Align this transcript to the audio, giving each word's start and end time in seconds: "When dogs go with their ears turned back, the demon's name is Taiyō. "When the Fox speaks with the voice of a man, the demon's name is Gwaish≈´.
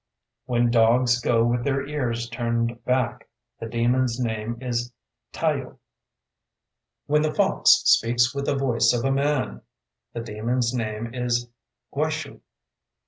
"When 0.45 0.71
dogs 0.71 1.19
go 1.21 1.43
with 1.45 1.63
their 1.63 1.85
ears 1.85 2.27
turned 2.27 2.83
back, 2.85 3.29
the 3.59 3.67
demon's 3.67 4.19
name 4.19 4.57
is 4.59 4.91
Taiyō. 5.31 5.77
"When 7.05 7.21
the 7.21 7.35
Fox 7.35 7.83
speaks 7.85 8.33
with 8.33 8.47
the 8.47 8.55
voice 8.57 8.93
of 8.93 9.05
a 9.05 9.11
man, 9.11 9.61
the 10.11 10.21
demon's 10.21 10.73
name 10.73 11.13
is 11.13 11.47
Gwaish≈´. 11.93 12.41